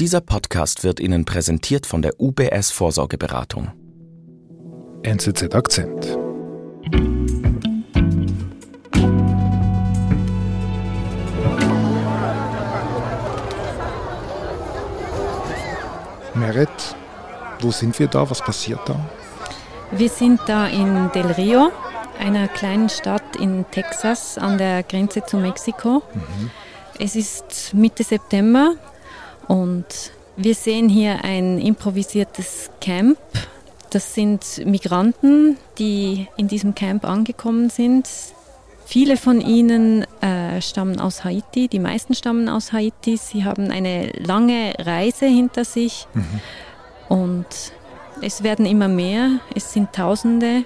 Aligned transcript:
Dieser 0.00 0.20
Podcast 0.20 0.82
wird 0.82 0.98
Ihnen 0.98 1.24
präsentiert 1.24 1.86
von 1.86 2.02
der 2.02 2.18
UBS 2.18 2.72
Vorsorgeberatung. 2.72 3.70
NZZ 5.04 5.54
Akzent. 5.54 6.18
Meret, 16.34 16.68
wo 17.60 17.70
sind 17.70 17.96
wir 17.96 18.08
da? 18.08 18.28
Was 18.28 18.40
passiert 18.40 18.80
da? 18.86 18.98
Wir 19.92 20.08
sind 20.08 20.40
da 20.48 20.66
in 20.66 21.12
Del 21.12 21.30
Rio, 21.30 21.70
einer 22.18 22.48
kleinen 22.48 22.88
Stadt 22.88 23.36
in 23.36 23.64
Texas 23.70 24.38
an 24.38 24.58
der 24.58 24.82
Grenze 24.82 25.24
zu 25.24 25.36
Mexiko. 25.36 26.02
Mhm. 26.12 26.50
Es 26.98 27.14
ist 27.14 27.74
Mitte 27.74 28.02
September 28.02 28.74
und 29.48 30.12
wir 30.36 30.54
sehen 30.54 30.88
hier 30.88 31.24
ein 31.24 31.58
improvisiertes 31.58 32.70
Camp. 32.80 33.18
Das 33.90 34.14
sind 34.14 34.66
Migranten, 34.66 35.56
die 35.78 36.26
in 36.36 36.48
diesem 36.48 36.74
Camp 36.74 37.04
angekommen 37.04 37.70
sind. 37.70 38.08
Viele 38.86 39.16
von 39.16 39.40
ihnen 39.40 40.04
äh, 40.20 40.60
stammen 40.60 41.00
aus 41.00 41.24
Haiti, 41.24 41.68
die 41.68 41.78
meisten 41.78 42.14
stammen 42.14 42.48
aus 42.48 42.72
Haiti. 42.72 43.16
Sie 43.16 43.44
haben 43.44 43.70
eine 43.70 44.08
lange 44.18 44.74
Reise 44.78 45.26
hinter 45.26 45.64
sich 45.64 46.06
mhm. 46.12 46.40
und 47.08 47.46
es 48.20 48.42
werden 48.42 48.66
immer 48.66 48.88
mehr, 48.88 49.40
es 49.54 49.72
sind 49.72 49.92
Tausende 49.92 50.64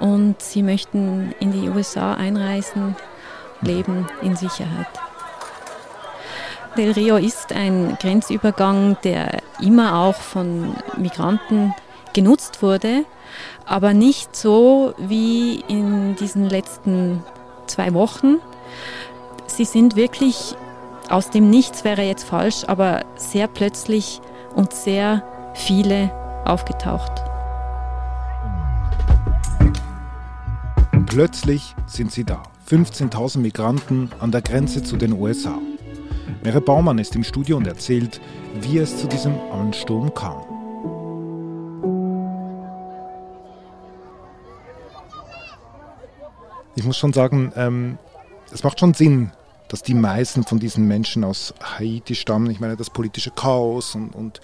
und 0.00 0.40
sie 0.42 0.62
möchten 0.62 1.34
in 1.40 1.52
die 1.52 1.68
USA 1.68 2.14
einreisen, 2.14 2.96
leben 3.62 4.06
in 4.22 4.36
Sicherheit. 4.36 4.88
Del 6.76 6.92
Rio 6.92 7.16
ist 7.16 7.52
ein 7.52 7.96
Grenzübergang, 8.00 8.96
der 9.02 9.38
immer 9.60 9.98
auch 9.98 10.14
von 10.14 10.74
Migranten 10.96 11.74
genutzt 12.12 12.62
wurde, 12.62 13.04
aber 13.66 13.94
nicht 13.94 14.36
so 14.36 14.94
wie 14.98 15.60
in 15.68 16.16
diesen 16.16 16.48
letzten 16.48 17.24
zwei 17.66 17.94
Wochen. 17.94 18.36
Sie 19.46 19.64
sind 19.64 19.96
wirklich 19.96 20.54
aus 21.08 21.30
dem 21.30 21.50
Nichts 21.50 21.84
wäre 21.84 22.02
jetzt 22.02 22.24
falsch, 22.24 22.64
aber 22.66 23.04
sehr 23.16 23.48
plötzlich 23.48 24.20
und 24.54 24.72
sehr 24.72 25.22
viele 25.54 26.10
aufgetaucht. 26.44 27.12
Plötzlich 31.06 31.74
sind 31.86 32.12
sie 32.12 32.24
da. 32.24 32.42
15.000 32.68 33.38
Migranten 33.38 34.10
an 34.18 34.30
der 34.30 34.42
Grenze 34.42 34.82
zu 34.82 34.96
den 34.96 35.14
USA. 35.14 35.58
Mere 36.42 36.60
Baumann 36.60 36.98
ist 36.98 37.14
im 37.16 37.24
Studio 37.24 37.56
und 37.56 37.66
erzählt, 37.66 38.20
wie 38.60 38.78
es 38.78 38.98
zu 38.98 39.06
diesem 39.06 39.34
Ansturm 39.52 40.12
kam. 40.14 40.42
Ich 46.76 46.84
muss 46.84 46.96
schon 46.96 47.12
sagen, 47.12 47.52
ähm, 47.56 47.98
es 48.52 48.62
macht 48.62 48.78
schon 48.78 48.94
Sinn, 48.94 49.32
dass 49.68 49.82
die 49.82 49.94
meisten 49.94 50.44
von 50.44 50.58
diesen 50.58 50.86
Menschen 50.86 51.24
aus 51.24 51.52
Haiti 51.60 52.14
stammen. 52.14 52.50
Ich 52.50 52.60
meine, 52.60 52.76
das 52.76 52.90
politische 52.90 53.30
Chaos 53.30 53.94
und, 53.94 54.14
und 54.14 54.40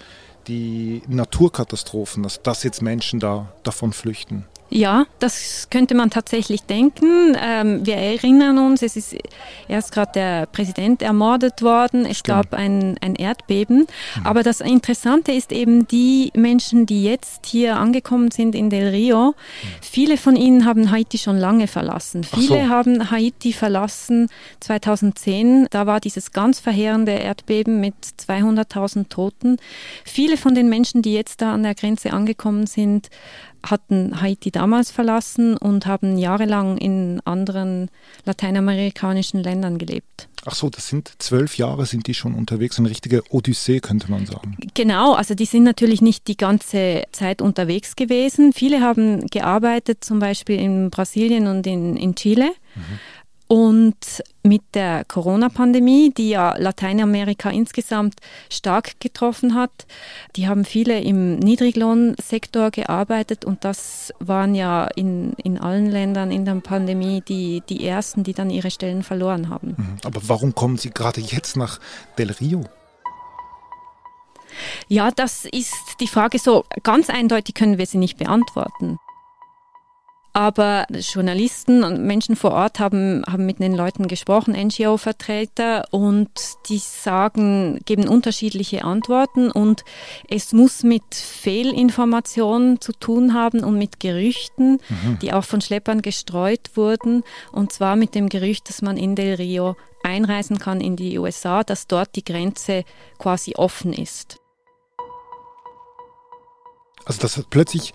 die 0.47 1.01
Naturkatastrophen, 1.07 2.23
dass, 2.23 2.41
dass 2.43 2.63
jetzt 2.63 2.81
Menschen 2.81 3.19
da 3.19 3.47
davon 3.63 3.93
flüchten. 3.93 4.45
Ja, 4.69 5.05
das 5.19 5.67
könnte 5.69 5.95
man 5.95 6.09
tatsächlich 6.09 6.63
denken. 6.63 7.37
Ähm, 7.39 7.85
wir 7.85 7.95
erinnern 7.95 8.57
uns, 8.57 8.81
es 8.81 8.95
ist 8.95 9.15
erst 9.67 9.91
gerade 9.91 10.11
der 10.15 10.45
Präsident 10.47 11.01
ermordet 11.01 11.61
worden. 11.61 12.05
Es 12.05 12.19
Stimmt. 12.19 12.49
gab 12.49 12.53
ein, 12.53 12.97
ein 12.99 13.15
Erdbeben. 13.15 13.79
Mhm. 13.79 14.25
Aber 14.25 14.43
das 14.43 14.61
Interessante 14.61 15.31
ist 15.31 15.51
eben 15.51 15.87
die 15.87 16.31
Menschen, 16.35 16.87
die 16.87 17.03
jetzt 17.03 17.45
hier 17.45 17.77
angekommen 17.77 18.31
sind 18.31 18.55
in 18.55 18.69
Del 18.69 18.89
Rio. 18.89 19.29
Mhm. 19.29 19.33
Viele 19.81 20.17
von 20.17 20.35
ihnen 20.35 20.65
haben 20.65 20.91
Haiti 20.91 21.19
schon 21.19 21.37
lange 21.37 21.67
verlassen. 21.67 22.23
Viele 22.23 22.65
so. 22.65 22.69
haben 22.69 23.11
Haiti 23.11 23.53
verlassen 23.53 24.29
2010. 24.61 25.67
Da 25.69 25.85
war 25.85 25.99
dieses 25.99 26.31
ganz 26.31 26.59
verheerende 26.59 27.11
Erdbeben 27.11 27.79
mit 27.79 27.95
200.000 28.19 29.09
Toten. 29.09 29.57
Viele 30.03 30.37
von 30.37 30.55
den 30.55 30.69
Menschen, 30.69 31.03
die 31.03 31.13
jetzt 31.13 31.41
da 31.41 31.53
an 31.53 31.63
der 31.63 31.75
Grenze 31.75 32.13
angekommen 32.13 32.65
sind, 32.65 33.09
hatten 33.65 34.21
Haiti 34.21 34.51
damals 34.51 34.91
verlassen 34.91 35.57
und 35.57 35.85
haben 35.85 36.17
jahrelang 36.17 36.77
in 36.77 37.21
anderen 37.25 37.89
lateinamerikanischen 38.25 39.41
Ländern 39.43 39.77
gelebt. 39.77 40.27
Ach 40.45 40.53
so, 40.53 40.69
das 40.69 40.87
sind 40.87 41.11
zwölf 41.17 41.57
Jahre, 41.57 41.85
sind 41.87 42.05
die 42.05 42.13
schon 42.13 42.35
unterwegs, 42.35 42.77
eine 42.77 42.89
richtige 42.89 43.23
Odyssee, 43.29 43.79
könnte 43.79 44.11
man 44.11 44.27
sagen. 44.27 44.57
Genau, 44.75 45.13
also 45.13 45.33
die 45.33 45.45
sind 45.45 45.63
natürlich 45.63 46.01
nicht 46.01 46.27
die 46.27 46.37
ganze 46.37 47.03
Zeit 47.11 47.41
unterwegs 47.41 47.95
gewesen. 47.95 48.53
Viele 48.53 48.81
haben 48.81 49.25
gearbeitet, 49.27 50.03
zum 50.03 50.19
Beispiel 50.19 50.59
in 50.59 50.91
Brasilien 50.91 51.47
und 51.47 51.65
in, 51.65 51.97
in 51.97 52.13
Chile. 52.15 52.51
Mhm. 52.75 52.99
Und 53.47 54.23
mit 54.41 54.63
der 54.73 55.05
Corona-Pandemie, 55.05 56.11
die 56.15 56.29
ja 56.29 56.55
Lateinamerika 56.57 57.51
insgesamt 57.51 58.15
stark 58.49 58.99
getroffen 58.99 59.53
hat, 59.53 59.85
die 60.35 60.47
haben 60.47 60.65
viele 60.65 60.99
im 61.01 61.37
Niedriglohnsektor 61.37 62.71
gearbeitet 62.71 63.45
und 63.45 63.63
das 63.63 64.13
waren 64.19 64.55
ja 64.55 64.85
in, 64.95 65.33
in 65.33 65.59
allen 65.59 65.91
Ländern 65.91 66.31
in 66.31 66.45
der 66.45 66.55
Pandemie 66.55 67.21
die, 67.27 67.61
die 67.69 67.85
ersten, 67.85 68.23
die 68.23 68.33
dann 68.33 68.49
ihre 68.49 68.71
Stellen 68.71 69.03
verloren 69.03 69.49
haben. 69.49 69.75
Mhm. 69.77 69.97
Aber 70.03 70.21
warum 70.23 70.55
kommen 70.55 70.77
Sie 70.77 70.89
gerade 70.89 71.21
jetzt 71.21 71.55
nach 71.55 71.79
Del 72.17 72.31
Rio? 72.31 72.63
Ja, 74.87 75.11
das 75.11 75.45
ist 75.45 75.73
die 75.99 76.07
Frage 76.07 76.39
so. 76.39 76.65
Ganz 76.83 77.09
eindeutig 77.09 77.55
können 77.55 77.77
wir 77.77 77.85
sie 77.85 77.97
nicht 77.97 78.17
beantworten. 78.17 78.97
Aber 80.35 80.85
Journalisten 80.91 81.85
und 81.85 82.03
Menschen 82.03 82.35
vor 82.35 82.51
Ort 82.51 82.79
haben, 82.79 83.23
haben 83.25 83.45
mit 83.45 83.59
den 83.59 83.73
Leuten 83.73 84.09
gesprochen, 84.09 84.53
NGO-Vertreter, 84.53 85.85
und 85.91 86.29
die 86.67 86.77
sagen, 86.79 87.79
geben 87.85 88.09
unterschiedliche 88.09 88.83
Antworten 88.83 89.49
und 89.49 89.85
es 90.27 90.51
muss 90.51 90.83
mit 90.83 91.15
Fehlinformationen 91.15 92.81
zu 92.81 92.91
tun 92.91 93.33
haben 93.33 93.63
und 93.63 93.77
mit 93.77 94.01
Gerüchten, 94.01 94.81
mhm. 94.89 95.19
die 95.21 95.31
auch 95.31 95.45
von 95.45 95.61
Schleppern 95.61 96.01
gestreut 96.01 96.71
wurden, 96.75 97.23
und 97.53 97.71
zwar 97.71 97.95
mit 97.95 98.13
dem 98.13 98.27
Gerücht, 98.27 98.67
dass 98.67 98.81
man 98.81 98.97
in 98.97 99.15
Del 99.15 99.35
Rio 99.35 99.77
einreisen 100.03 100.59
kann 100.59 100.81
in 100.81 100.97
die 100.97 101.17
USA, 101.17 101.63
dass 101.63 101.87
dort 101.87 102.13
die 102.17 102.25
Grenze 102.25 102.83
quasi 103.19 103.55
offen 103.55 103.93
ist. 103.93 104.35
Also 107.05 107.21
das 107.21 107.37
hat 107.37 107.49
plötzlich 107.49 107.93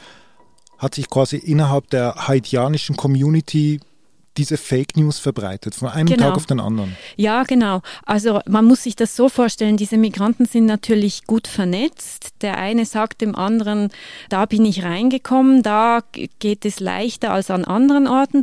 hat 0.81 0.95
sich 0.97 1.09
quasi 1.09 1.37
innerhalb 1.37 1.91
der 1.91 2.27
haitianischen 2.27 2.97
Community 2.97 3.81
diese 4.37 4.57
Fake 4.57 4.97
News 4.97 5.19
verbreitet, 5.19 5.75
von 5.75 5.89
einem 5.89 6.07
genau. 6.07 6.29
Tag 6.29 6.37
auf 6.37 6.47
den 6.47 6.61
anderen. 6.61 6.97
Ja, 7.17 7.43
genau. 7.43 7.83
Also 8.07 8.41
man 8.49 8.65
muss 8.65 8.85
sich 8.85 8.97
das 8.97 9.15
so 9.15 9.29
vorstellen, 9.29 9.77
diese 9.77 9.99
Migranten 9.99 10.47
sind 10.47 10.65
natürlich 10.67 11.27
gut 11.27 11.47
vernetzt. 11.47 12.31
Der 12.41 12.57
eine 12.57 12.87
sagt 12.87 13.21
dem 13.21 13.35
anderen, 13.35 13.91
da 14.31 14.47
bin 14.47 14.65
ich 14.65 14.83
reingekommen, 14.83 15.63
da 15.63 16.01
geht 16.39 16.65
es 16.65 16.81
leichter 16.81 17.33
als 17.33 17.51
an 17.51 17.65
anderen 17.65 18.07
Orten. 18.07 18.43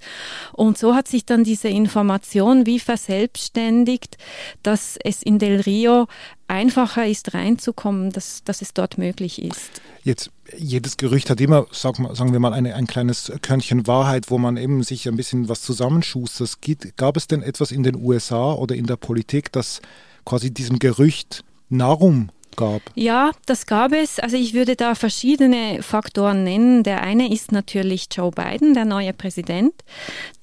Und 0.52 0.78
so 0.78 0.94
hat 0.94 1.08
sich 1.08 1.26
dann 1.26 1.44
diese 1.44 1.70
Information 1.70 2.66
wie 2.66 2.80
verselbstständigt, 2.80 4.18
dass 4.62 4.98
es 5.04 5.24
in 5.24 5.40
Del 5.40 5.62
Rio 5.62 6.08
einfacher 6.48 7.08
ist 7.08 7.34
reinzukommen, 7.34 8.12
dass, 8.12 8.44
dass 8.44 8.62
es 8.62 8.74
dort 8.74 8.98
möglich 8.98 9.42
ist. 9.42 9.82
Jetzt, 10.04 10.32
jedes 10.56 10.98
Gerücht 10.98 11.30
hat 11.30 11.42
immer, 11.42 11.68
sagen 11.72 12.32
wir 12.32 12.40
mal, 12.40 12.54
eine, 12.54 12.76
ein 12.76 12.88
kleines 12.88 13.32
Körnchen 13.42 13.88
Wahrheit, 13.88 14.30
wo 14.30 14.38
man 14.38 14.58
eben 14.58 14.84
sich 14.84 15.08
ein 15.08 15.16
bisschen 15.16 15.50
was 15.50 15.62
zusammenschustert. 15.62 16.58
Gab 16.96 17.18
es 17.18 17.28
denn 17.28 17.42
etwas 17.42 17.72
in 17.72 17.84
den 17.84 17.96
USA 17.96 18.54
oder 18.54 18.76
in 18.76 18.86
der 18.86 18.98
Politik, 18.98 19.52
das 19.52 19.82
quasi 20.26 20.52
diesem 20.52 20.80
Gerücht 20.80 21.44
Nahrung 21.70 22.32
gab? 22.56 22.82
Ja, 22.96 23.32
das 23.46 23.66
gab 23.66 23.94
es. 23.94 24.20
Also 24.20 24.38
ich 24.38 24.54
würde 24.54 24.76
da 24.76 24.96
verschiedene 24.96 25.84
Faktoren 25.84 26.44
nennen. 26.44 26.84
Der 26.84 27.02
eine 27.02 27.32
ist 27.32 27.52
natürlich 27.52 28.08
Joe 28.12 28.32
Biden, 28.32 28.74
der 28.74 28.86
neue 28.86 29.14
Präsident, 29.14 29.74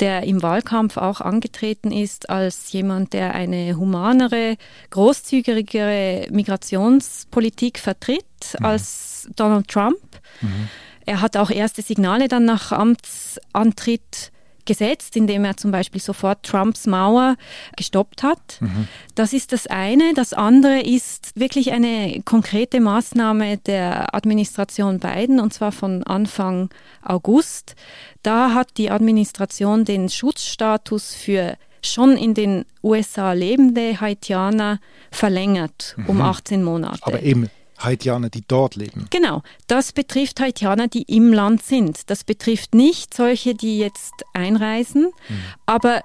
der 0.01 0.25
im 0.25 0.43
Wahlkampf 0.43 0.97
auch 0.97 1.21
angetreten 1.21 1.91
ist 1.91 2.31
als 2.31 2.73
jemand, 2.73 3.13
der 3.13 3.35
eine 3.35 3.77
humanere, 3.77 4.57
großzügigere 4.91 6.29
Migrationspolitik 6.31 7.79
vertritt 7.79 8.25
mhm. 8.59 8.65
als 8.65 9.29
Donald 9.37 9.69
Trump. 9.69 9.99
Mhm. 10.41 10.69
Er 11.07 11.21
hat 11.21 11.37
auch 11.37 11.51
erste 11.51 11.83
Signale 11.83 12.29
dann 12.29 12.45
nach 12.45 12.73
Amtsantritt 12.73 14.33
gesetzt, 14.67 15.17
indem 15.17 15.45
er 15.45 15.57
zum 15.57 15.71
Beispiel 15.71 16.01
sofort 16.01 16.43
Trumps 16.43 16.87
Mauer 16.87 17.37
gestoppt 17.77 18.23
hat. 18.23 18.59
Mhm. 18.61 18.89
Das 19.15 19.33
ist 19.33 19.53
das 19.53 19.67
eine. 19.67 20.15
Das 20.15 20.33
andere 20.33 20.81
ist 20.81 21.33
wirklich 21.35 21.73
eine 21.73 22.23
konkrete 22.25 22.81
Maßnahme 22.81 23.59
der 23.59 24.15
Administration 24.15 24.99
Biden, 24.99 25.41
und 25.41 25.53
zwar 25.53 25.73
von 25.73 26.03
Anfang 26.05 26.71
August. 27.03 27.75
Da 28.23 28.55
hat 28.55 28.77
die 28.79 28.91
Administration 28.91 29.85
den 29.85 30.09
Schutzstatus 30.09 31.15
für 31.15 31.57
schon 31.83 32.17
in 32.17 32.35
den 32.35 32.65
USA 32.83 33.33
lebende 33.33 34.01
Haitianer 34.01 34.81
verlängert 35.11 35.97
um 36.07 36.21
18 36.21 36.61
mhm. 36.61 36.65
Monate. 36.65 37.01
Aber 37.03 37.23
eben 37.23 37.51
Haitianer, 37.79 38.31
die 38.31 38.45
dort 38.47 38.77
leben. 38.77 39.07
Genau, 39.11 39.43
das 39.67 39.93
betrifft 39.93 40.41
Haitianer, 40.41 40.89
die 40.89 41.03
im 41.03 41.33
Land 41.33 41.63
sind. 41.63 42.11
Das 42.11 42.25
betrifft 42.25 42.75
nicht 42.75 43.15
solche, 43.15 43.55
die 43.55 43.79
jetzt 43.79 44.25
einreisen, 44.33 45.13
mhm. 45.29 45.45
aber 45.67 46.03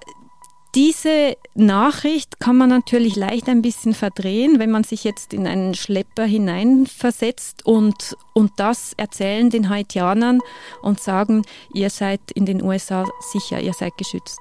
diese 0.76 1.36
Nachricht 1.56 2.40
kann 2.40 2.56
man 2.56 2.70
natürlich 2.70 3.16
leicht 3.16 3.50
ein 3.50 3.64
bisschen 3.64 3.96
verdrehen, 3.96 4.60
wenn 4.60 4.70
man 4.70 4.84
sich 4.84 5.04
jetzt 5.04 5.34
in 5.34 5.48
einen 5.48 5.74
Schlepper 5.74 6.26
hineinversetzt 6.26 7.66
und, 7.66 8.16
und 8.34 8.52
das 8.58 8.94
erzählen 8.98 9.50
den 9.50 9.70
Haitianern 9.70 10.42
und 10.84 11.00
sagen, 11.00 11.44
ihr 11.74 11.90
seid 11.90 12.20
in 12.36 12.46
den 12.46 12.62
USA 12.62 13.06
sicher, 13.32 13.60
ihr 13.60 13.74
seid 13.74 13.98
geschützt. 13.98 14.40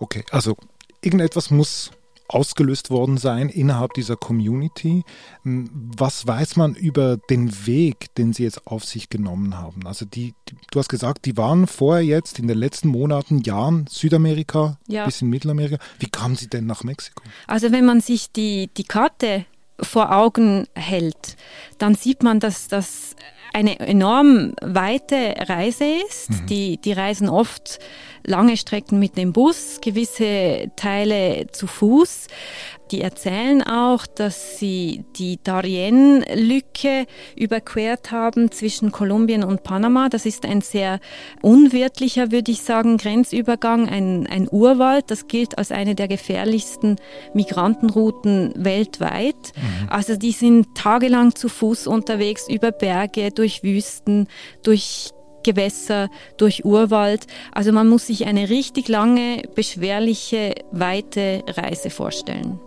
Okay, 0.00 0.24
also 0.30 0.54
irgendetwas 1.00 1.50
muss 1.50 1.92
ausgelöst 2.28 2.90
worden 2.90 3.18
sein 3.18 3.48
innerhalb 3.48 3.94
dieser 3.94 4.16
Community. 4.16 5.04
Was 5.44 6.26
weiß 6.26 6.56
man 6.56 6.74
über 6.74 7.16
den 7.16 7.66
Weg, 7.66 8.14
den 8.16 8.32
Sie 8.32 8.44
jetzt 8.44 8.66
auf 8.66 8.84
sich 8.84 9.08
genommen 9.08 9.58
haben? 9.58 9.86
Also 9.86 10.04
die, 10.04 10.34
die 10.48 10.56
du 10.70 10.78
hast 10.78 10.88
gesagt, 10.88 11.24
die 11.24 11.36
waren 11.36 11.66
vorher 11.66 12.04
jetzt 12.04 12.38
in 12.38 12.48
den 12.48 12.58
letzten 12.58 12.88
Monaten, 12.88 13.40
Jahren 13.40 13.86
Südamerika, 13.88 14.78
ja. 14.88 15.04
bis 15.04 15.22
in 15.22 15.28
Mittelamerika. 15.28 15.78
Wie 15.98 16.08
kamen 16.08 16.36
Sie 16.36 16.48
denn 16.48 16.66
nach 16.66 16.84
Mexiko? 16.84 17.22
Also 17.46 17.72
wenn 17.72 17.84
man 17.84 18.00
sich 18.00 18.32
die, 18.32 18.70
die 18.76 18.84
Karte 18.84 19.44
vor 19.80 20.12
Augen 20.12 20.66
hält, 20.74 21.36
dann 21.78 21.94
sieht 21.94 22.22
man, 22.22 22.40
dass 22.40 22.68
das 22.68 23.14
eine 23.52 23.78
enorm 23.80 24.52
weite 24.60 25.34
Reise 25.48 25.86
ist. 26.08 26.30
Mhm. 26.30 26.46
Die, 26.46 26.76
die 26.78 26.92
reisen 26.92 27.28
oft 27.28 27.78
lange 28.26 28.56
Strecken 28.56 28.98
mit 28.98 29.16
dem 29.16 29.32
Bus, 29.32 29.78
gewisse 29.80 30.70
Teile 30.76 31.46
zu 31.52 31.66
Fuß. 31.66 32.26
Die 32.92 33.00
erzählen 33.00 33.62
auch, 33.62 34.06
dass 34.06 34.58
sie 34.58 35.04
die 35.16 35.40
Darien-Lücke 35.42 37.06
überquert 37.34 38.12
haben 38.12 38.52
zwischen 38.52 38.92
Kolumbien 38.92 39.42
und 39.42 39.64
Panama. 39.64 40.08
Das 40.08 40.24
ist 40.24 40.44
ein 40.44 40.60
sehr 40.60 41.00
unwirtlicher, 41.42 42.30
würde 42.30 42.52
ich 42.52 42.62
sagen, 42.62 42.96
Grenzübergang, 42.96 43.88
ein, 43.88 44.28
ein 44.28 44.48
Urwald. 44.48 45.10
Das 45.10 45.26
gilt 45.26 45.58
als 45.58 45.72
eine 45.72 45.96
der 45.96 46.06
gefährlichsten 46.06 46.96
Migrantenrouten 47.34 48.52
weltweit. 48.56 49.34
Mhm. 49.34 49.88
Also 49.88 50.14
die 50.16 50.32
sind 50.32 50.76
tagelang 50.76 51.34
zu 51.34 51.48
Fuß 51.48 51.88
unterwegs 51.88 52.48
über 52.48 52.70
Berge, 52.70 53.30
durch 53.32 53.64
Wüsten, 53.64 54.28
durch 54.62 55.10
Gewässer, 55.46 56.10
durch 56.36 56.64
Urwald. 56.64 57.26
Also 57.52 57.72
man 57.72 57.88
muss 57.88 58.08
sich 58.08 58.26
eine 58.26 58.50
richtig 58.50 58.88
lange, 58.88 59.42
beschwerliche, 59.54 60.54
weite 60.72 61.42
Reise 61.46 61.90
vorstellen. 61.90 62.60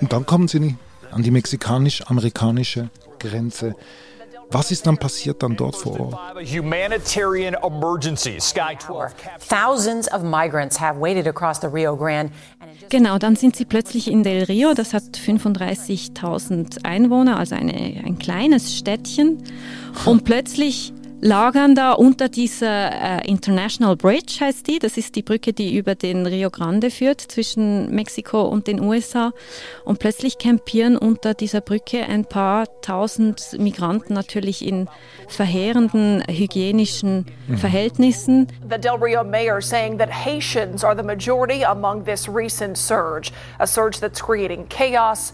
Und 0.00 0.12
dann 0.12 0.24
kommen 0.24 0.46
Sie 0.46 0.76
an 1.10 1.22
die 1.22 1.32
mexikanisch-amerikanische 1.32 2.90
Grenze. 3.18 3.74
Was 4.50 4.70
ist 4.70 4.86
dann 4.86 4.96
passiert 4.96 5.42
dann 5.42 5.56
dort 5.56 5.76
vor 5.76 6.00
Ort? 6.00 6.18
Thousands 9.48 10.10
of 10.12 10.22
migrants 10.22 10.80
have 10.80 10.98
waited 10.98 11.26
across 11.26 11.60
the 11.60 11.66
Rio 11.66 11.96
Grande. 11.96 12.32
Genau, 12.88 13.18
dann 13.18 13.36
sind 13.36 13.56
sie 13.56 13.66
plötzlich 13.66 14.10
in 14.10 14.22
Del 14.22 14.44
Rio, 14.44 14.72
das 14.72 14.94
hat 14.94 15.02
35.000 15.02 16.84
Einwohner, 16.84 17.38
also 17.38 17.54
eine, 17.54 17.74
ein 17.74 18.18
kleines 18.18 18.76
Städtchen. 18.76 19.42
Und 20.06 20.24
plötzlich 20.24 20.94
lagern 21.20 21.74
da 21.74 21.92
unter 21.92 22.28
dieser 22.28 23.20
äh, 23.20 23.28
International 23.28 23.96
Bridge, 23.96 24.38
heißt 24.40 24.66
die. 24.66 24.78
Das 24.78 24.96
ist 24.96 25.16
die 25.16 25.22
Brücke, 25.22 25.52
die 25.52 25.76
über 25.76 25.94
den 25.94 26.26
Rio 26.26 26.50
Grande 26.50 26.90
führt 26.90 27.20
zwischen 27.20 27.90
Mexiko 27.94 28.42
und 28.42 28.66
den 28.66 28.80
USA. 28.80 29.32
Und 29.84 29.98
plötzlich 29.98 30.38
campieren 30.38 30.96
unter 30.96 31.34
dieser 31.34 31.60
Brücke 31.60 32.04
ein 32.04 32.24
paar 32.24 32.66
tausend 32.82 33.56
Migranten 33.58 34.14
natürlich 34.14 34.66
in 34.66 34.88
verheerenden 35.28 36.22
hygienischen 36.28 37.26
mhm. 37.46 37.58
Verhältnissen. 37.58 38.48
The 38.68 38.78
Del 38.78 38.96
Rio 39.00 39.24
mayor 39.24 39.60
saying 39.60 39.98
that 39.98 40.10
Haitians 40.10 40.84
are 40.84 40.96
the 40.96 41.02
majority 41.02 41.64
among 41.64 42.04
this 42.04 42.28
recent 42.28 42.76
surge, 42.76 43.32
a 43.58 43.66
surge 43.66 44.00
that's 44.00 44.22
creating 44.22 44.66
chaos 44.68 45.32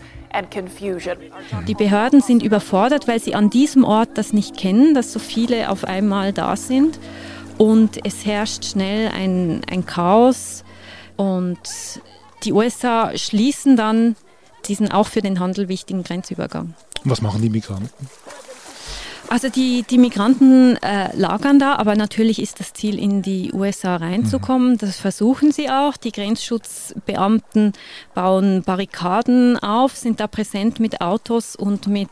die 1.67 1.75
Behörden 1.75 2.21
sind 2.21 2.43
überfordert, 2.43 3.07
weil 3.09 3.21
sie 3.21 3.35
an 3.35 3.51
diesem 3.51 3.85
Ort 3.85 4.11
das 4.15 4.33
nicht 4.33 4.57
kennen, 4.57 4.95
dass 4.95 5.13
so 5.13 5.19
viele 5.19 5.71
auf 5.71 5.85
einmal 5.85 6.33
da 6.33 6.57
sind. 6.57 6.99
Und 7.57 8.05
es 8.05 8.27
herrscht 8.27 8.65
schnell 8.65 9.09
ein, 9.09 9.63
ein 9.71 9.87
Chaos. 9.87 10.65
Und 11.17 11.59
die 12.43 12.53
USA 12.53 13.17
schließen 13.17 13.77
dann 13.77 14.17
diesen 14.67 14.91
auch 14.91 15.07
für 15.07 15.21
den 15.21 15.41
Handel 15.41 15.69
wichtigen 15.69 16.03
Grenzübergang. 16.03 16.75
Was 17.05 17.21
machen 17.21 17.43
die 17.43 17.51
Migranten? 17.51 18.09
Also 19.29 19.49
die, 19.49 19.83
die 19.83 19.99
Migranten 19.99 20.77
äh, 20.77 21.15
lagern 21.17 21.59
da, 21.59 21.77
aber 21.77 21.97
natürlich 21.97 22.41
ist 22.41 22.61
das 22.61 22.73
Ziel, 22.73 22.99
in 22.99 23.23
die 23.23 23.53
USA 23.53 23.97
reinzukommen. 23.97 24.73
Mhm. 24.73 24.79
Das 24.79 24.97
versuchen 24.97 25.51
sie 25.51 25.71
auch. 25.71 25.97
Die 25.97 26.13
Grenzschutzbeamten 26.13 27.73
bauen 28.15 28.63
Barrikaden 28.63 29.59
auf, 29.59 29.97
sind 29.97 30.21
da 30.21 30.27
präsent 30.27 30.79
mit 30.79 31.01
Autos 31.01 31.57
und 31.57 31.87
mit 31.87 32.11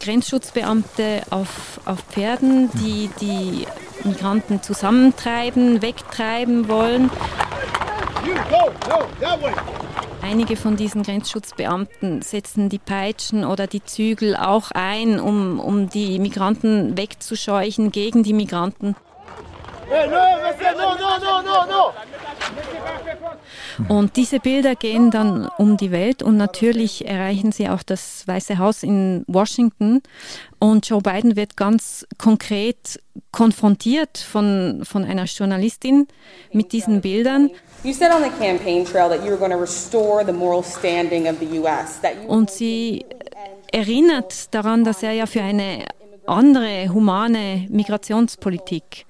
Grenzschutzbeamte 0.00 1.22
auf, 1.30 1.80
auf 1.84 2.00
Pferden, 2.10 2.70
die 2.74 3.10
die 3.20 3.66
Migranten 4.06 4.62
zusammentreiben, 4.62 5.82
wegtreiben 5.82 6.68
wollen. 6.68 7.10
Einige 10.24 10.56
von 10.56 10.76
diesen 10.76 11.02
Grenzschutzbeamten 11.02 12.22
setzen 12.22 12.70
die 12.70 12.78
Peitschen 12.78 13.44
oder 13.44 13.66
die 13.66 13.84
Zügel 13.84 14.36
auch 14.36 14.70
ein, 14.70 15.20
um, 15.20 15.60
um 15.60 15.90
die 15.90 16.18
Migranten 16.18 16.96
wegzuscheuchen 16.96 17.92
gegen 17.92 18.22
die 18.22 18.32
Migranten. 18.32 18.96
Und 23.88 24.16
diese 24.16 24.40
Bilder 24.40 24.74
gehen 24.74 25.10
dann 25.10 25.48
um 25.58 25.76
die 25.76 25.90
Welt 25.90 26.22
und 26.22 26.36
natürlich 26.36 27.06
erreichen 27.06 27.52
sie 27.52 27.68
auch 27.68 27.82
das 27.82 28.26
Weiße 28.26 28.58
Haus 28.58 28.82
in 28.82 29.24
Washington. 29.26 30.02
Und 30.58 30.88
Joe 30.88 31.00
Biden 31.00 31.36
wird 31.36 31.56
ganz 31.56 32.06
konkret 32.18 33.00
konfrontiert 33.32 34.18
von, 34.18 34.82
von 34.84 35.04
einer 35.04 35.24
Journalistin 35.24 36.06
mit 36.52 36.72
diesen 36.72 37.00
Bildern. 37.00 37.50
Und 42.28 42.50
sie 42.50 43.04
erinnert 43.72 44.54
daran, 44.54 44.84
dass 44.84 45.02
er 45.02 45.12
ja 45.12 45.26
für 45.26 45.42
eine 45.42 45.84
andere 46.26 46.88
humane 46.88 47.66
Migrationspolitik 47.68 49.04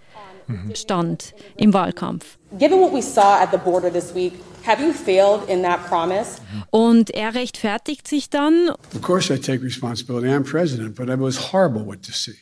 mhm. 0.47 0.75
stand 0.75 1.35
im 1.57 1.73
Wahlkampf. 1.73 2.39
Given 2.59 2.81
what 2.81 2.93
we 2.93 3.03
saw 3.03 3.41
at 3.41 3.51
the 3.53 3.59
border 3.59 3.93
this 3.93 4.15
week, 4.15 4.33
have 4.67 4.83
you 4.83 4.93
failed 4.93 5.49
in 5.49 5.63
that 5.63 5.87
promise? 5.87 6.41
Und 6.71 7.11
er 7.11 7.35
rechtfertigt 7.35 8.09
sich 8.09 8.31
dann. 8.31 8.71
Of 8.95 9.03
course 9.03 9.33
I 9.33 9.39
take 9.39 9.63
responsibility. 9.63 10.29
I'm 10.29 10.45
president, 10.45 10.95
but 10.95 11.09
it 11.09 11.21
was 11.21 11.53
horrible 11.53 11.85
what 11.87 12.03
to 12.03 12.13
see 12.13 12.37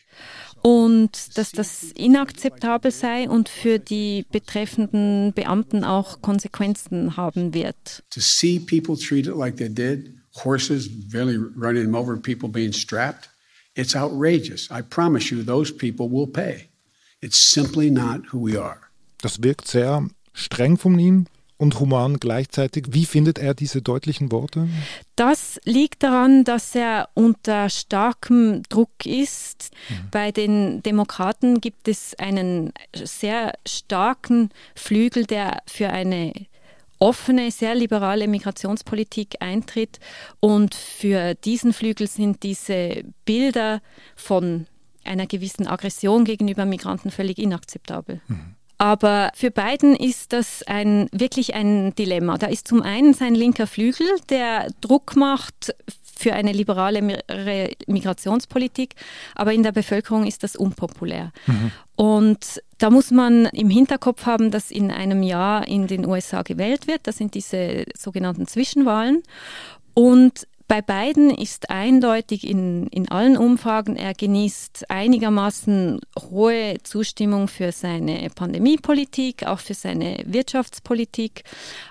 und 0.62 1.36
dass 1.36 1.50
das 1.50 1.90
inakzeptabel 1.94 2.92
sei 2.92 3.28
und 3.28 3.48
für 3.48 3.78
die 3.78 4.24
betreffenden 4.30 5.32
Beamten 5.34 5.84
auch 5.84 6.22
Konsequenzen 6.22 7.16
haben 7.16 7.52
wird. 7.52 8.04
To 8.10 8.20
see 8.20 8.60
people 8.60 8.96
treated 8.96 9.36
like 9.36 9.56
they 9.56 9.68
did, 9.68 10.14
horses 10.44 10.88
barely 11.10 11.36
running 11.36 11.84
them 11.84 11.94
over, 11.94 12.16
people 12.16 12.48
being 12.48 12.72
strapped, 12.72 13.28
it's 13.74 13.96
outrageous. 13.96 14.70
I 14.70 14.82
promise 14.82 15.34
you, 15.34 15.42
those 15.42 15.72
people 15.72 16.08
will 16.08 16.28
pay. 16.28 16.68
It's 17.20 17.50
simply 17.50 17.90
not 17.90 18.32
who 18.32 18.46
we 18.46 18.56
are. 18.60 18.78
Das 19.20 19.42
wirkt 19.42 19.68
sehr 19.68 20.08
streng 20.32 20.76
von 20.76 20.98
ihm 20.98 21.26
und 21.62 21.78
human 21.78 22.18
gleichzeitig. 22.18 22.86
Wie 22.88 23.06
findet 23.06 23.38
er 23.38 23.54
diese 23.54 23.82
deutlichen 23.82 24.32
Worte? 24.32 24.68
Das 25.14 25.60
liegt 25.64 26.02
daran, 26.02 26.42
dass 26.42 26.74
er 26.74 27.08
unter 27.14 27.70
starkem 27.70 28.64
Druck 28.68 29.06
ist. 29.06 29.70
Mhm. 29.88 29.94
Bei 30.10 30.32
den 30.32 30.82
Demokraten 30.82 31.60
gibt 31.60 31.86
es 31.86 32.18
einen 32.18 32.72
sehr 32.94 33.52
starken 33.64 34.50
Flügel, 34.74 35.24
der 35.24 35.62
für 35.66 35.90
eine 35.90 36.32
offene, 36.98 37.52
sehr 37.52 37.76
liberale 37.76 38.26
Migrationspolitik 38.26 39.36
eintritt. 39.38 40.00
Und 40.40 40.74
für 40.74 41.34
diesen 41.34 41.72
Flügel 41.72 42.08
sind 42.08 42.42
diese 42.42 43.04
Bilder 43.24 43.82
von 44.16 44.66
einer 45.04 45.28
gewissen 45.28 45.68
Aggression 45.68 46.24
gegenüber 46.24 46.64
Migranten 46.64 47.12
völlig 47.12 47.38
inakzeptabel. 47.38 48.20
Mhm. 48.26 48.56
Aber 48.82 49.30
für 49.36 49.52
Biden 49.52 49.94
ist 49.94 50.32
das 50.32 50.64
ein, 50.64 51.08
wirklich 51.12 51.54
ein 51.54 51.94
Dilemma. 51.94 52.36
Da 52.36 52.48
ist 52.48 52.66
zum 52.66 52.82
einen 52.82 53.14
sein 53.14 53.36
linker 53.36 53.68
Flügel, 53.68 54.08
der 54.28 54.66
Druck 54.80 55.14
macht 55.14 55.72
für 56.16 56.32
eine 56.32 56.50
liberale 56.50 57.00
Migrationspolitik, 57.86 58.96
aber 59.36 59.52
in 59.52 59.62
der 59.62 59.70
Bevölkerung 59.70 60.26
ist 60.26 60.42
das 60.42 60.56
unpopulär. 60.56 61.30
Mhm. 61.46 61.70
Und 61.94 62.60
da 62.78 62.90
muss 62.90 63.12
man 63.12 63.46
im 63.46 63.70
Hinterkopf 63.70 64.26
haben, 64.26 64.50
dass 64.50 64.72
in 64.72 64.90
einem 64.90 65.22
Jahr 65.22 65.68
in 65.68 65.86
den 65.86 66.04
USA 66.04 66.42
gewählt 66.42 66.88
wird. 66.88 67.02
Das 67.04 67.18
sind 67.18 67.34
diese 67.34 67.84
sogenannten 67.96 68.48
Zwischenwahlen. 68.48 69.22
Und 69.94 70.48
bei 70.72 70.80
beiden 70.80 71.28
ist 71.28 71.68
eindeutig 71.68 72.48
in, 72.48 72.86
in 72.86 73.06
allen 73.10 73.36
Umfragen, 73.36 73.94
er 73.94 74.14
genießt 74.14 74.88
einigermaßen 74.88 76.00
hohe 76.18 76.78
Zustimmung 76.82 77.46
für 77.46 77.72
seine 77.72 78.30
Pandemiepolitik, 78.34 79.44
auch 79.44 79.58
für 79.58 79.74
seine 79.74 80.22
Wirtschaftspolitik. 80.24 81.44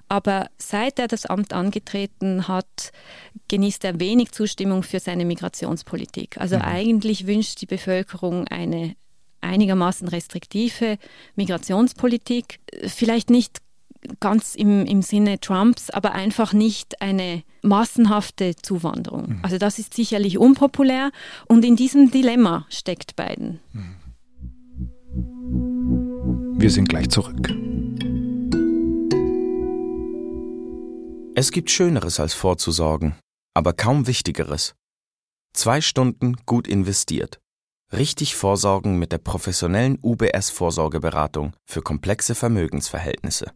Aber 0.09 0.49
seit 0.57 0.97
er 0.97 1.07
das 1.07 1.27
Amt 1.27 1.53
angetreten 1.53 2.47
hat, 2.47 2.91
genießt 3.49 3.85
er 3.85 3.99
wenig 3.99 4.31
Zustimmung 4.31 4.81
für 4.81 4.99
seine 4.99 5.25
Migrationspolitik. 5.25 6.39
Also 6.39 6.55
mhm. 6.55 6.63
eigentlich 6.63 7.27
wünscht 7.27 7.61
die 7.61 7.67
Bevölkerung 7.67 8.47
eine 8.47 8.95
einigermaßen 9.41 10.07
restriktive 10.07 10.97
Migrationspolitik. 11.35 12.59
Vielleicht 12.87 13.29
nicht 13.29 13.59
ganz 14.19 14.55
im, 14.55 14.87
im 14.87 15.03
Sinne 15.03 15.39
Trumps, 15.39 15.91
aber 15.91 16.13
einfach 16.13 16.51
nicht 16.53 16.99
eine 16.99 17.43
massenhafte 17.61 18.55
Zuwanderung. 18.55 19.29
Mhm. 19.29 19.39
Also 19.43 19.57
das 19.57 19.79
ist 19.79 19.93
sicherlich 19.93 20.37
unpopulär 20.37 21.11
und 21.47 21.63
in 21.65 21.75
diesem 21.75 22.11
Dilemma 22.11 22.65
steckt 22.69 23.15
Biden. 23.15 23.59
Mhm. 23.73 23.95
Wir 26.59 26.69
sind 26.69 26.89
gleich 26.89 27.09
zurück. 27.09 27.49
Es 31.33 31.51
gibt 31.51 31.71
Schöneres 31.71 32.19
als 32.19 32.33
vorzusorgen, 32.33 33.15
aber 33.55 33.73
kaum 33.73 34.05
Wichtigeres. 34.05 34.75
Zwei 35.53 35.81
Stunden 35.81 36.35
gut 36.45 36.67
investiert. 36.67 37.39
Richtig 37.93 38.35
vorsorgen 38.35 38.99
mit 38.99 39.11
der 39.11 39.17
professionellen 39.17 39.97
UBS 40.01 40.49
Vorsorgeberatung 40.49 41.53
für 41.65 41.81
komplexe 41.81 42.35
Vermögensverhältnisse. 42.35 43.51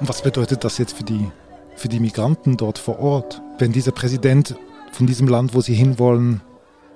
Und 0.00 0.08
was 0.08 0.22
bedeutet 0.22 0.64
das 0.64 0.78
jetzt 0.78 0.96
für 0.96 1.04
die, 1.04 1.30
für 1.76 1.88
die 1.88 2.00
Migranten 2.00 2.56
dort 2.56 2.78
vor 2.78 2.98
Ort, 3.00 3.42
wenn 3.58 3.72
dieser 3.72 3.92
Präsident 3.92 4.56
von 4.92 5.06
diesem 5.06 5.28
Land, 5.28 5.54
wo 5.54 5.60
sie 5.60 5.74
hinwollen, 5.74 6.40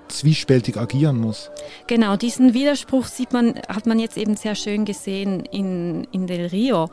zwiespältig 0.09 0.77
agieren 0.77 1.19
muss. 1.19 1.51
Genau, 1.87 2.17
diesen 2.17 2.55
Widerspruch 2.55 3.07
sieht 3.07 3.33
man, 3.33 3.55
hat 3.69 3.87
man 3.87 3.99
jetzt 3.99 4.17
eben 4.17 4.37
sehr 4.37 4.55
schön 4.55 4.85
gesehen 4.85 5.45
in, 5.47 6.05
in 6.13 6.27
Del 6.27 6.47
Rio, 6.47 6.91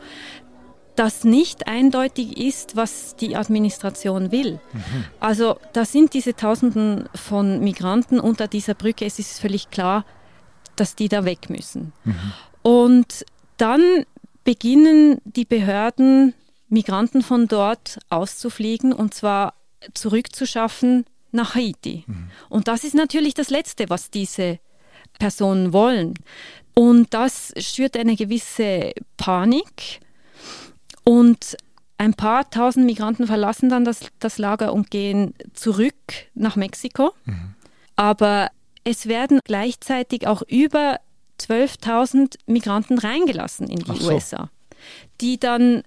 dass 0.95 1.23
nicht 1.23 1.67
eindeutig 1.67 2.37
ist, 2.37 2.75
was 2.75 3.15
die 3.15 3.35
Administration 3.35 4.31
will. 4.31 4.59
Mhm. 4.73 5.05
Also 5.19 5.57
da 5.73 5.85
sind 5.85 6.13
diese 6.13 6.35
Tausenden 6.35 7.09
von 7.15 7.61
Migranten 7.61 8.19
unter 8.19 8.47
dieser 8.47 8.73
Brücke, 8.73 9.05
es 9.05 9.19
ist 9.19 9.39
völlig 9.39 9.69
klar, 9.71 10.05
dass 10.75 10.95
die 10.95 11.09
da 11.09 11.25
weg 11.25 11.49
müssen. 11.49 11.93
Mhm. 12.03 12.15
Und 12.61 13.25
dann 13.57 14.05
beginnen 14.43 15.19
die 15.23 15.45
Behörden, 15.45 16.33
Migranten 16.69 17.21
von 17.21 17.47
dort 17.47 17.99
auszufliegen 18.09 18.93
und 18.93 19.13
zwar 19.13 19.53
zurückzuschaffen 19.93 21.05
nach 21.31 21.55
Haiti. 21.55 22.03
Mhm. 22.07 22.29
Und 22.49 22.67
das 22.67 22.83
ist 22.83 22.95
natürlich 22.95 23.33
das 23.33 23.49
Letzte, 23.49 23.89
was 23.89 24.09
diese 24.09 24.59
Personen 25.19 25.73
wollen. 25.73 26.13
Und 26.73 27.13
das 27.13 27.53
schürt 27.57 27.97
eine 27.97 28.15
gewisse 28.15 28.93
Panik. 29.17 29.99
Und 31.03 31.57
ein 31.97 32.13
paar 32.13 32.49
tausend 32.49 32.85
Migranten 32.85 33.27
verlassen 33.27 33.69
dann 33.69 33.85
das, 33.85 33.99
das 34.19 34.37
Lager 34.37 34.73
und 34.73 34.89
gehen 34.89 35.33
zurück 35.53 35.95
nach 36.33 36.55
Mexiko. 36.55 37.13
Mhm. 37.25 37.55
Aber 37.95 38.49
es 38.83 39.07
werden 39.07 39.39
gleichzeitig 39.43 40.25
auch 40.25 40.41
über 40.47 40.99
12.000 41.49 42.35
Migranten 42.45 42.97
reingelassen 42.99 43.67
in 43.67 43.79
die 43.79 43.97
so. 43.97 44.13
USA, 44.13 44.49
die 45.19 45.39
dann 45.39 45.83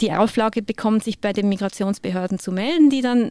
die 0.00 0.12
Auflage 0.12 0.62
bekommen, 0.62 1.00
sich 1.00 1.20
bei 1.20 1.32
den 1.32 1.48
Migrationsbehörden 1.48 2.38
zu 2.38 2.52
melden, 2.52 2.88
die 2.90 3.02
dann, 3.02 3.30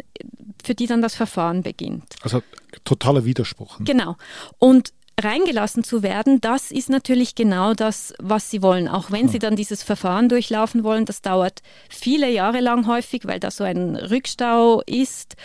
für 0.63 0.75
die 0.75 0.85
dann 0.85 1.01
das 1.01 1.15
Verfahren 1.15 1.63
beginnt. 1.63 2.15
Also 2.21 2.41
totaler 2.83 3.23
Widerspruch. 3.25 3.79
Genau. 3.85 4.17
Und 4.59 4.91
reingelassen 5.21 5.83
zu 5.83 6.03
werden, 6.03 6.41
das 6.41 6.71
ist 6.71 6.89
natürlich 6.89 7.33
genau 7.33 7.73
das, 7.73 8.13
was 8.19 8.51
sie 8.51 8.61
wollen. 8.61 8.87
Auch 8.87 9.09
wenn 9.11 9.27
sie 9.27 9.39
dann 9.39 9.55
dieses 9.55 9.81
Verfahren 9.81 10.29
durchlaufen 10.29 10.83
wollen, 10.83 11.05
das 11.05 11.21
dauert 11.21 11.61
viele 11.89 12.29
Jahre 12.29 12.59
lang 12.59 12.85
häufig, 12.85 13.25
weil 13.25 13.39
da 13.39 13.49
so 13.49 13.63
ein 13.63 13.95
Rückstau 13.95 14.81
ist. 14.85 15.35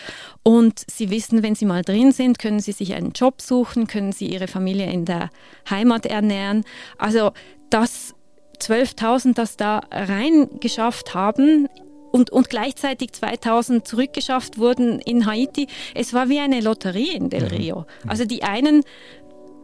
Und 0.43 0.85
sie 0.91 1.11
wissen, 1.11 1.43
wenn 1.43 1.55
sie 1.55 1.65
mal 1.65 1.83
drin 1.83 2.13
sind, 2.13 2.39
können 2.39 2.61
sie 2.61 2.73
sich 2.73 2.95
einen 2.95 3.13
Job 3.13 3.41
suchen, 3.41 3.87
können 3.87 4.13
sie 4.13 4.27
ihre 4.27 4.47
Familie 4.47 4.91
in 4.93 5.07
der 5.07 5.31
Heimat 5.71 6.05
ernähren. 6.05 6.65
Also 6.99 7.33
das 7.71 8.15
12.000, 8.61 9.35
das 9.35 9.57
da 9.57 9.81
reingeschafft 9.91 11.15
haben, 11.15 11.69
und, 12.13 12.31
und 12.31 12.51
gleichzeitig 12.51 13.13
2000 13.13 13.89
zurückgeschafft 13.89 14.59
wurden 14.59 15.01
in 15.01 15.27
Haiti. 15.27 15.67
Es 15.95 16.13
war 16.13 16.29
wie 16.29 16.39
eine 16.39 16.61
Lotterie 16.61 17.13
in 17.13 17.31
Del 17.31 17.47
Rio. 17.47 17.87
Also 18.07 18.25
die 18.25 18.43
einen 18.43 18.85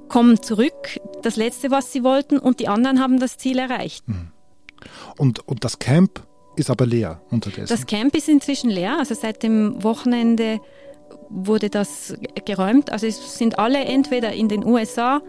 kommen 0.09 0.43
zurück, 0.43 1.00
das 1.23 1.37
Letzte, 1.37 1.71
was 1.71 1.93
sie 1.93 2.03
wollten, 2.05 2.38
und 2.38 2.61
die 2.61 2.69
anderen 2.69 3.00
haben 3.00 3.19
das 3.19 3.37
Ziel 3.37 3.59
erreicht. 3.59 4.07
Hm. 4.07 4.29
Und, 5.17 5.47
und 5.49 5.65
das 5.65 5.79
Camp 5.79 6.23
ist 6.57 6.71
aber 6.71 6.87
leer 6.87 7.21
unterdessen? 7.31 7.69
Das 7.69 7.87
Camp 7.87 8.15
ist 8.15 8.29
inzwischen 8.29 8.71
leer. 8.71 8.99
Also 8.99 9.15
seit 9.15 9.43
dem 9.43 9.83
Wochenende 9.83 10.61
wurde 11.29 11.71
das 11.71 12.15
geräumt. 12.45 12.91
Also 12.91 13.07
es 13.07 13.38
sind 13.38 13.59
alle 13.59 13.85
entweder 13.85 14.33
in 14.33 14.49
den 14.49 14.65
USA 14.65 15.21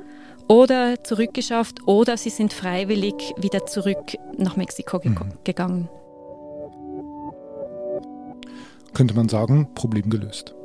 oder 0.48 1.03
zurückgeschafft 1.03 1.88
oder 1.88 2.17
sie 2.17 2.31
sind 2.31 2.53
freiwillig 2.53 3.13
wieder 3.38 3.65
zurück 3.65 4.15
nach 4.38 4.57
Mexiko 4.57 5.00
ge 5.00 5.12
mhm. 5.12 5.33
gegangen. 5.43 5.89
Könnte 8.93 9.13
man 9.13 9.29
sagen, 9.29 9.69
Problem 9.75 10.09
gelöst. 10.09 10.55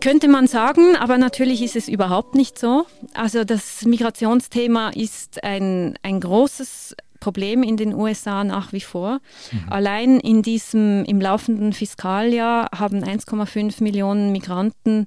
Könnte 0.00 0.28
man 0.28 0.46
sagen, 0.46 0.96
aber 0.96 1.18
natürlich 1.18 1.62
ist 1.62 1.76
es 1.76 1.88
überhaupt 1.88 2.34
nicht 2.34 2.58
so. 2.58 2.86
Also 3.14 3.44
das 3.44 3.84
Migrationsthema 3.84 4.90
ist 4.90 5.42
ein, 5.42 5.98
ein 6.02 6.20
großes 6.20 6.94
Problem 7.20 7.62
in 7.62 7.76
den 7.76 7.94
USA 7.94 8.44
nach 8.44 8.72
wie 8.72 8.80
vor. 8.80 9.20
Mhm. 9.50 9.72
Allein 9.72 10.20
in 10.20 10.42
diesem 10.42 11.04
im 11.04 11.20
laufenden 11.20 11.72
Fiskaljahr 11.72 12.68
haben 12.76 13.02
1,5 13.02 13.82
Millionen 13.82 14.32
Migranten 14.32 15.06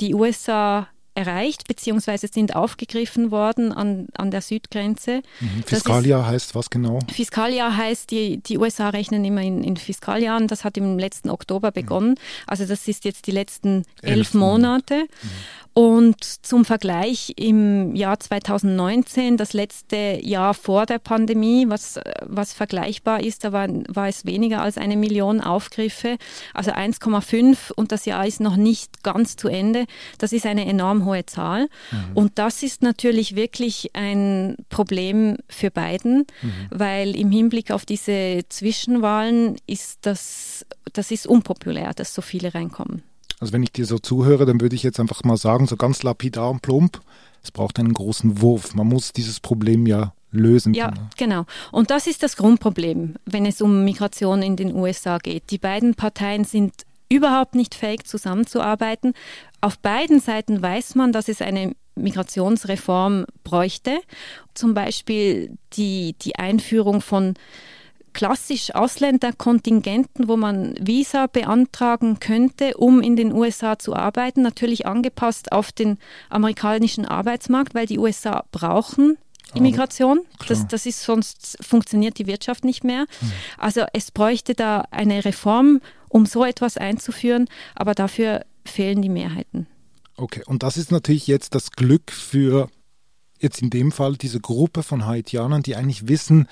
die 0.00 0.14
USA 0.14 0.88
erreicht 1.14 1.66
bzw. 1.68 2.28
sind 2.32 2.54
aufgegriffen 2.56 3.30
worden 3.30 3.72
an, 3.72 4.08
an 4.16 4.30
der 4.30 4.42
Südgrenze. 4.42 5.22
Mhm. 5.40 5.62
Fiskaljahr 5.66 6.26
heißt 6.26 6.54
was 6.54 6.70
genau? 6.70 6.98
Fiskaljahr 7.12 7.76
heißt, 7.76 8.10
die, 8.10 8.38
die 8.38 8.58
USA 8.58 8.90
rechnen 8.90 9.24
immer 9.24 9.42
in, 9.42 9.64
in 9.64 9.76
Fiskaljahren. 9.76 10.48
Das 10.48 10.64
hat 10.64 10.76
im 10.76 10.98
letzten 10.98 11.30
Oktober 11.30 11.72
begonnen. 11.72 12.10
Mhm. 12.10 12.44
Also 12.46 12.66
das 12.66 12.86
ist 12.88 13.04
jetzt 13.04 13.26
die 13.26 13.32
letzten 13.32 13.84
elf, 14.02 14.16
elf 14.16 14.34
Monate. 14.34 14.94
Mhm. 14.94 15.30
Und 15.72 16.24
zum 16.44 16.64
Vergleich 16.64 17.32
im 17.36 17.94
Jahr 17.94 18.18
2019, 18.18 19.36
das 19.36 19.52
letzte 19.52 20.18
Jahr 20.20 20.52
vor 20.52 20.84
der 20.84 20.98
Pandemie, 20.98 21.66
was, 21.68 21.98
was 22.22 22.52
vergleichbar 22.52 23.22
ist, 23.22 23.44
da 23.44 23.52
war, 23.52 23.68
war 23.88 24.08
es 24.08 24.26
weniger 24.26 24.62
als 24.62 24.78
eine 24.78 24.96
Million 24.96 25.40
Aufgriffe, 25.40 26.18
also 26.54 26.72
1,5 26.72 27.72
und 27.72 27.92
das 27.92 28.04
Jahr 28.04 28.26
ist 28.26 28.40
noch 28.40 28.56
nicht 28.56 29.04
ganz 29.04 29.36
zu 29.36 29.46
Ende. 29.46 29.86
Das 30.18 30.32
ist 30.32 30.44
eine 30.44 30.66
enorm 30.66 31.04
hohe 31.04 31.09
Zahl. 31.26 31.68
Mhm. 31.90 31.98
Und 32.14 32.38
das 32.38 32.62
ist 32.62 32.82
natürlich 32.82 33.36
wirklich 33.36 33.90
ein 33.94 34.56
Problem 34.68 35.36
für 35.48 35.70
Biden, 35.70 36.26
mhm. 36.42 36.52
weil 36.70 37.16
im 37.16 37.30
Hinblick 37.30 37.70
auf 37.70 37.84
diese 37.84 38.42
Zwischenwahlen 38.48 39.56
ist 39.66 39.98
das, 40.02 40.64
das 40.92 41.10
ist 41.10 41.26
unpopulär, 41.26 41.92
dass 41.94 42.14
so 42.14 42.22
viele 42.22 42.54
reinkommen. 42.54 43.02
Also 43.40 43.52
wenn 43.52 43.62
ich 43.62 43.72
dir 43.72 43.86
so 43.86 43.98
zuhöre, 43.98 44.44
dann 44.44 44.60
würde 44.60 44.76
ich 44.76 44.82
jetzt 44.82 45.00
einfach 45.00 45.24
mal 45.24 45.36
sagen, 45.36 45.66
so 45.66 45.76
ganz 45.76 46.02
lapidar 46.02 46.50
und 46.50 46.62
plump, 46.62 47.00
es 47.42 47.50
braucht 47.50 47.78
einen 47.78 47.94
großen 47.94 48.42
Wurf. 48.42 48.74
Man 48.74 48.86
muss 48.86 49.12
dieses 49.12 49.40
Problem 49.40 49.86
ja 49.86 50.12
lösen. 50.30 50.74
Ja, 50.74 50.92
genau. 51.16 51.44
Und 51.72 51.90
das 51.90 52.06
ist 52.06 52.22
das 52.22 52.36
Grundproblem, 52.36 53.16
wenn 53.24 53.46
es 53.46 53.60
um 53.62 53.84
Migration 53.84 54.42
in 54.42 54.56
den 54.56 54.74
USA 54.74 55.18
geht. 55.18 55.50
Die 55.50 55.58
beiden 55.58 55.94
Parteien 55.94 56.44
sind 56.44 56.72
überhaupt 57.08 57.54
nicht 57.54 57.74
fähig 57.74 58.06
zusammenzuarbeiten. 58.06 59.14
Auf 59.60 59.78
beiden 59.78 60.20
Seiten 60.20 60.62
weiß 60.62 60.94
man, 60.94 61.12
dass 61.12 61.28
es 61.28 61.42
eine 61.42 61.74
Migrationsreform 61.94 63.26
bräuchte. 63.44 64.00
Zum 64.54 64.74
Beispiel 64.74 65.56
die, 65.74 66.14
die 66.22 66.36
Einführung 66.36 67.00
von 67.00 67.34
klassisch 68.12 68.74
Ausländerkontingenten, 68.74 70.28
wo 70.28 70.36
man 70.36 70.74
Visa 70.80 71.26
beantragen 71.26 72.18
könnte, 72.18 72.76
um 72.76 73.00
in 73.00 73.16
den 73.16 73.32
USA 73.32 73.78
zu 73.78 73.94
arbeiten, 73.94 74.42
natürlich 74.42 74.86
angepasst 74.86 75.52
auf 75.52 75.72
den 75.72 75.98
amerikanischen 76.28 77.04
Arbeitsmarkt, 77.04 77.74
weil 77.74 77.86
die 77.86 77.98
USA 77.98 78.44
brauchen 78.50 79.16
Immigration. 79.54 80.20
Das, 80.46 80.66
das 80.68 80.86
ist 80.86 81.02
sonst 81.02 81.58
funktioniert 81.60 82.18
die 82.18 82.26
Wirtschaft 82.26 82.64
nicht 82.64 82.84
mehr. 82.84 83.06
Mhm. 83.20 83.32
Also 83.58 83.84
es 83.92 84.10
bräuchte 84.10 84.54
da 84.54 84.84
eine 84.90 85.24
Reform, 85.24 85.80
um 86.08 86.26
so 86.26 86.44
etwas 86.44 86.76
einzuführen, 86.76 87.46
aber 87.74 87.94
dafür 87.94 88.42
fehlen 88.64 89.02
die 89.02 89.08
Mehrheiten. 89.08 89.66
Okay, 90.16 90.42
und 90.46 90.62
das 90.62 90.76
ist 90.76 90.92
natürlich 90.92 91.26
jetzt 91.26 91.54
das 91.54 91.72
Glück 91.72 92.12
für 92.12 92.68
jetzt 93.38 93.62
in 93.62 93.70
dem 93.70 93.90
Fall 93.90 94.16
diese 94.16 94.40
Gruppe 94.40 94.82
von 94.82 95.06
Haitianern, 95.06 95.62
die 95.62 95.76
eigentlich 95.76 96.08
wissen, 96.08 96.46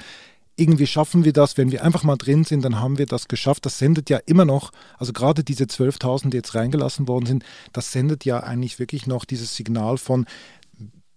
irgendwie 0.58 0.88
schaffen 0.88 1.24
wir 1.24 1.32
das, 1.32 1.56
wenn 1.56 1.70
wir 1.70 1.84
einfach 1.84 2.02
mal 2.02 2.16
drin 2.16 2.42
sind, 2.42 2.64
dann 2.64 2.80
haben 2.80 2.98
wir 2.98 3.06
das 3.06 3.28
geschafft. 3.28 3.64
Das 3.64 3.78
sendet 3.78 4.10
ja 4.10 4.18
immer 4.26 4.44
noch, 4.44 4.72
also 4.98 5.12
gerade 5.12 5.44
diese 5.44 5.64
12.000, 5.64 6.30
die 6.30 6.36
jetzt 6.36 6.54
reingelassen 6.56 7.06
worden 7.06 7.26
sind, 7.26 7.44
das 7.72 7.92
sendet 7.92 8.24
ja 8.24 8.40
eigentlich 8.40 8.80
wirklich 8.80 9.06
noch 9.06 9.24
dieses 9.24 9.54
Signal 9.54 9.98
von, 9.98 10.26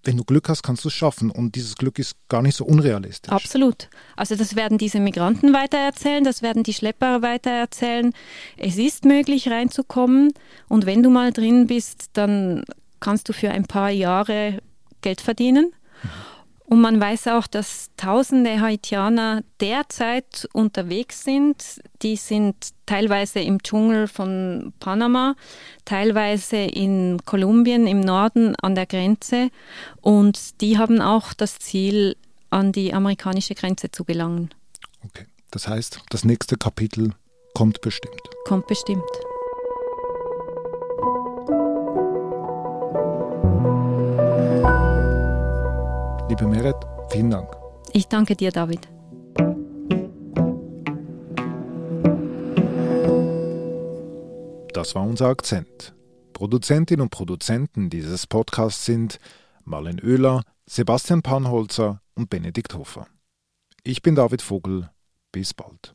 wenn 0.03 0.17
du 0.17 0.23
Glück 0.23 0.49
hast, 0.49 0.63
kannst 0.63 0.83
du 0.83 0.87
es 0.87 0.93
schaffen. 0.93 1.29
Und 1.29 1.55
dieses 1.55 1.75
Glück 1.75 1.99
ist 1.99 2.15
gar 2.27 2.41
nicht 2.41 2.55
so 2.55 2.65
unrealistisch. 2.65 3.31
Absolut. 3.31 3.89
Also 4.15 4.35
das 4.35 4.55
werden 4.55 4.77
diese 4.77 4.99
Migranten 4.99 5.53
weitererzählen, 5.53 6.23
das 6.23 6.41
werden 6.41 6.63
die 6.63 6.73
Schlepper 6.73 7.21
weitererzählen. 7.21 8.13
Es 8.57 8.77
ist 8.77 9.05
möglich 9.05 9.49
reinzukommen 9.49 10.33
und 10.67 10.85
wenn 10.85 11.03
du 11.03 11.09
mal 11.09 11.31
drin 11.31 11.67
bist, 11.67 12.09
dann 12.13 12.63
kannst 12.99 13.29
du 13.29 13.33
für 13.33 13.51
ein 13.51 13.65
paar 13.65 13.89
Jahre 13.89 14.59
Geld 15.01 15.21
verdienen. 15.21 15.73
Mhm. 16.03 16.30
Und 16.71 16.79
man 16.79 17.01
weiß 17.01 17.27
auch, 17.27 17.47
dass 17.47 17.89
tausende 17.97 18.61
Haitianer 18.61 19.43
derzeit 19.59 20.47
unterwegs 20.53 21.25
sind. 21.25 21.81
Die 22.01 22.15
sind 22.15 22.55
teilweise 22.85 23.41
im 23.41 23.61
Dschungel 23.61 24.07
von 24.07 24.71
Panama, 24.79 25.35
teilweise 25.83 26.55
in 26.55 27.19
Kolumbien 27.25 27.87
im 27.87 27.99
Norden 27.99 28.55
an 28.61 28.75
der 28.75 28.85
Grenze. 28.85 29.49
Und 29.99 30.61
die 30.61 30.77
haben 30.77 31.01
auch 31.01 31.33
das 31.33 31.59
Ziel, 31.59 32.15
an 32.51 32.71
die 32.71 32.93
amerikanische 32.93 33.53
Grenze 33.53 33.91
zu 33.91 34.05
gelangen. 34.05 34.53
Okay, 35.03 35.25
das 35.51 35.67
heißt, 35.67 35.99
das 36.09 36.23
nächste 36.23 36.55
Kapitel 36.55 37.11
kommt 37.53 37.81
bestimmt. 37.81 38.21
Kommt 38.45 38.67
bestimmt. 38.67 39.03
Liebe 46.31 46.47
Meret, 46.47 46.77
vielen 47.09 47.29
Dank. 47.29 47.57
Ich 47.91 48.07
danke 48.07 48.37
dir, 48.37 48.51
David. 48.51 48.87
Das 54.73 54.95
war 54.95 55.03
unser 55.03 55.27
Akzent. 55.27 55.93
Produzentin 56.31 57.01
und 57.01 57.09
Produzenten 57.09 57.89
dieses 57.89 58.27
Podcasts 58.27 58.85
sind 58.85 59.19
Marlen 59.65 59.99
Oehler, 60.01 60.43
Sebastian 60.65 61.21
Panholzer 61.21 61.99
und 62.15 62.29
Benedikt 62.29 62.75
Hofer. 62.75 63.07
Ich 63.83 64.01
bin 64.01 64.15
David 64.15 64.41
Vogel. 64.41 64.89
Bis 65.33 65.53
bald. 65.53 65.93